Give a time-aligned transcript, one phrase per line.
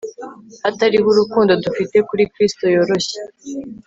[0.63, 3.19] Hatariho urukundo dufite kuri kristu yoroshye